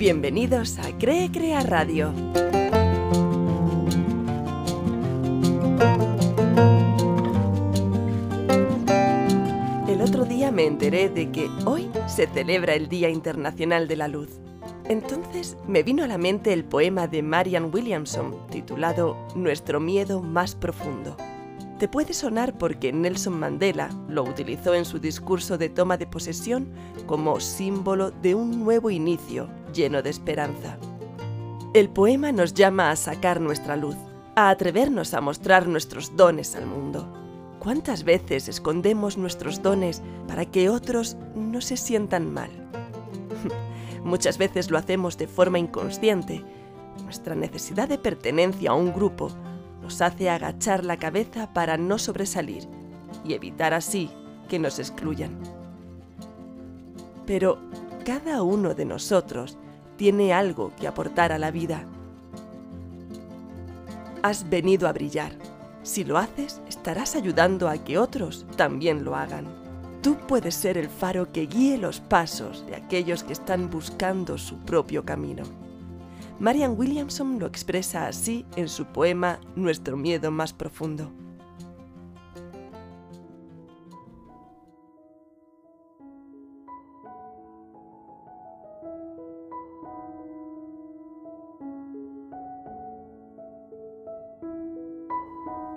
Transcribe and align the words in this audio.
Bienvenidos 0.00 0.78
a 0.78 0.96
Cree 0.96 1.30
Crea 1.30 1.60
Radio. 1.60 2.14
El 9.86 10.00
otro 10.00 10.24
día 10.24 10.50
me 10.52 10.64
enteré 10.64 11.10
de 11.10 11.30
que 11.30 11.50
hoy 11.66 11.90
se 12.06 12.26
celebra 12.28 12.72
el 12.76 12.88
Día 12.88 13.10
Internacional 13.10 13.88
de 13.88 13.96
la 13.96 14.08
Luz. 14.08 14.30
Entonces 14.88 15.58
me 15.68 15.82
vino 15.82 16.02
a 16.02 16.06
la 16.06 16.16
mente 16.16 16.54
el 16.54 16.64
poema 16.64 17.06
de 17.06 17.22
Marian 17.22 17.68
Williamson 17.70 18.34
titulado 18.50 19.18
Nuestro 19.34 19.80
miedo 19.80 20.22
más 20.22 20.54
profundo. 20.54 21.14
Te 21.78 21.88
puede 21.88 22.14
sonar 22.14 22.56
porque 22.56 22.90
Nelson 22.90 23.38
Mandela 23.38 23.90
lo 24.08 24.22
utilizó 24.22 24.72
en 24.72 24.86
su 24.86 24.98
discurso 24.98 25.58
de 25.58 25.68
toma 25.68 25.98
de 25.98 26.06
posesión 26.06 26.72
como 27.04 27.38
símbolo 27.38 28.10
de 28.10 28.34
un 28.34 28.64
nuevo 28.64 28.90
inicio 28.90 29.59
lleno 29.72 30.02
de 30.02 30.10
esperanza. 30.10 30.78
El 31.72 31.88
poema 31.88 32.32
nos 32.32 32.54
llama 32.54 32.90
a 32.90 32.96
sacar 32.96 33.40
nuestra 33.40 33.76
luz, 33.76 33.96
a 34.34 34.50
atrevernos 34.50 35.14
a 35.14 35.20
mostrar 35.20 35.68
nuestros 35.68 36.16
dones 36.16 36.56
al 36.56 36.66
mundo. 36.66 37.08
¿Cuántas 37.60 38.04
veces 38.04 38.48
escondemos 38.48 39.18
nuestros 39.18 39.62
dones 39.62 40.02
para 40.26 40.46
que 40.46 40.68
otros 40.68 41.16
no 41.34 41.60
se 41.60 41.76
sientan 41.76 42.32
mal? 42.32 42.50
Muchas 44.04 44.38
veces 44.38 44.70
lo 44.70 44.78
hacemos 44.78 45.18
de 45.18 45.26
forma 45.26 45.58
inconsciente. 45.58 46.42
Nuestra 47.04 47.34
necesidad 47.34 47.88
de 47.88 47.98
pertenencia 47.98 48.70
a 48.70 48.74
un 48.74 48.92
grupo 48.92 49.30
nos 49.82 50.00
hace 50.00 50.30
agachar 50.30 50.84
la 50.84 50.96
cabeza 50.96 51.52
para 51.52 51.76
no 51.76 51.98
sobresalir 51.98 52.66
y 53.24 53.34
evitar 53.34 53.74
así 53.74 54.10
que 54.48 54.58
nos 54.58 54.78
excluyan. 54.78 55.38
Pero 57.26 57.58
cada 58.04 58.42
uno 58.42 58.74
de 58.74 58.84
nosotros 58.84 59.56
tiene 59.96 60.32
algo 60.32 60.72
que 60.76 60.88
aportar 60.88 61.32
a 61.32 61.38
la 61.38 61.50
vida. 61.50 61.84
Has 64.22 64.48
venido 64.48 64.88
a 64.88 64.92
brillar. 64.92 65.32
Si 65.82 66.04
lo 66.04 66.18
haces, 66.18 66.60
estarás 66.68 67.16
ayudando 67.16 67.68
a 67.68 67.78
que 67.78 67.98
otros 67.98 68.46
también 68.56 69.04
lo 69.04 69.16
hagan. 69.16 69.46
Tú 70.02 70.16
puedes 70.26 70.54
ser 70.54 70.78
el 70.78 70.88
faro 70.88 71.30
que 71.32 71.46
guíe 71.46 71.76
los 71.76 72.00
pasos 72.00 72.66
de 72.66 72.76
aquellos 72.76 73.22
que 73.22 73.32
están 73.32 73.70
buscando 73.70 74.38
su 74.38 74.56
propio 74.58 75.04
camino. 75.04 75.42
Marian 76.38 76.74
Williamson 76.78 77.38
lo 77.38 77.46
expresa 77.46 78.06
así 78.06 78.46
en 78.56 78.68
su 78.68 78.86
poema 78.86 79.40
Nuestro 79.56 79.98
miedo 79.98 80.30
más 80.30 80.54
profundo. 80.54 81.12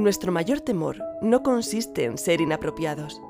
Nuestro 0.00 0.32
mayor 0.32 0.62
temor 0.62 1.04
no 1.20 1.42
consiste 1.42 2.06
en 2.06 2.16
ser 2.16 2.40
inapropiados. 2.40 3.20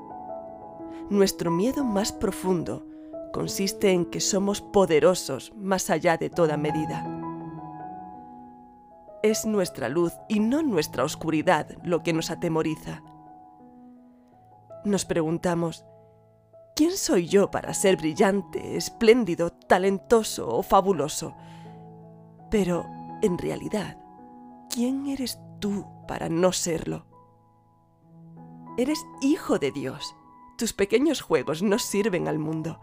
Nuestro 1.09 1.51
miedo 1.51 1.83
más 1.83 2.13
profundo 2.13 2.87
consiste 3.33 3.91
en 3.91 4.05
que 4.05 4.21
somos 4.21 4.61
poderosos 4.61 5.51
más 5.57 5.89
allá 5.89 6.15
de 6.15 6.29
toda 6.29 6.55
medida. 6.55 7.05
Es 9.21 9.45
nuestra 9.45 9.89
luz 9.89 10.13
y 10.29 10.39
no 10.39 10.61
nuestra 10.61 11.03
oscuridad 11.03 11.67
lo 11.83 12.03
que 12.03 12.13
nos 12.13 12.31
atemoriza. 12.31 13.03
Nos 14.85 15.03
preguntamos, 15.03 15.83
¿quién 16.73 16.91
soy 16.91 17.27
yo 17.27 17.51
para 17.51 17.73
ser 17.73 17.97
brillante, 17.97 18.77
espléndido, 18.77 19.49
talentoso 19.49 20.47
o 20.47 20.63
fabuloso? 20.63 21.35
Pero, 22.49 22.85
en 23.21 23.37
realidad, 23.37 23.97
¿quién 24.69 25.07
eres 25.07 25.37
tú 25.61 25.87
para 26.09 26.27
no 26.27 26.51
serlo? 26.51 27.05
Eres 28.77 28.99
hijo 29.21 29.57
de 29.57 29.71
Dios. 29.71 30.13
Tus 30.57 30.73
pequeños 30.73 31.21
juegos 31.21 31.63
no 31.63 31.79
sirven 31.79 32.27
al 32.27 32.39
mundo 32.39 32.81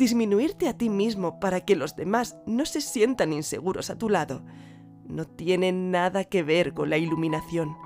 disminuirte 0.00 0.66
a 0.66 0.78
ti 0.78 0.88
mismo 0.88 1.38
para 1.40 1.60
que 1.60 1.76
los 1.76 1.94
demás 1.94 2.38
no 2.46 2.64
se 2.64 2.80
sientan 2.80 3.34
inseguros 3.34 3.90
a 3.90 3.98
tu 3.98 4.08
lado, 4.08 4.42
no 5.04 5.26
tiene 5.26 5.72
nada 5.72 6.24
que 6.24 6.42
ver 6.42 6.72
con 6.72 6.88
la 6.88 6.96
iluminación. 6.96 7.76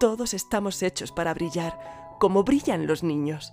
Todos 0.00 0.32
estamos 0.32 0.82
hechos 0.82 1.12
para 1.12 1.34
brillar, 1.34 2.16
como 2.18 2.44
brillan 2.44 2.86
los 2.86 3.02
niños. 3.02 3.52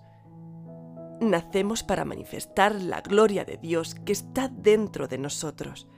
Nacemos 1.20 1.84
para 1.84 2.06
manifestar 2.06 2.76
la 2.76 3.02
gloria 3.02 3.44
de 3.44 3.58
Dios 3.58 3.94
que 3.94 4.14
está 4.14 4.48
dentro 4.48 5.10
de 5.10 5.18
nosotros. 5.18 5.90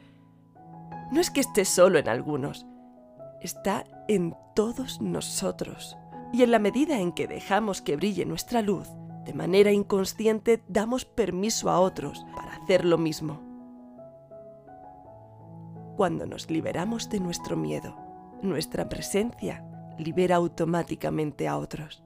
No 1.11 1.21
es 1.21 1.29
que 1.29 1.41
esté 1.41 1.63
solo 1.63 1.99
en 1.99 2.09
algunos, 2.09 2.65
está 3.41 3.85
en 4.07 4.35
todos 4.55 5.01
nosotros. 5.01 5.97
Y 6.33 6.43
en 6.43 6.51
la 6.51 6.59
medida 6.59 6.99
en 6.99 7.11
que 7.11 7.27
dejamos 7.27 7.81
que 7.81 7.95
brille 7.95 8.25
nuestra 8.25 8.61
luz, 8.61 8.87
de 9.25 9.33
manera 9.33 9.71
inconsciente 9.71 10.63
damos 10.67 11.05
permiso 11.05 11.69
a 11.69 11.79
otros 11.79 12.25
para 12.35 12.55
hacer 12.55 12.85
lo 12.85 12.97
mismo. 12.97 13.41
Cuando 15.97 16.25
nos 16.25 16.49
liberamos 16.49 17.09
de 17.09 17.19
nuestro 17.19 17.57
miedo, 17.57 17.95
nuestra 18.41 18.87
presencia 18.87 19.65
libera 19.97 20.35
automáticamente 20.35 21.47
a 21.47 21.57
otros. 21.57 22.03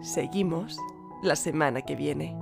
Seguimos 0.00 0.78
la 1.22 1.36
semana 1.36 1.82
que 1.82 1.94
viene. 1.94 2.36